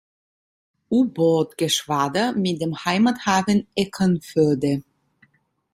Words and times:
Ubootgeschwader 0.89 2.33
mit 2.33 2.59
dem 2.59 2.73
Heimathafen 2.85 3.67
Eckernförde. 3.75 4.81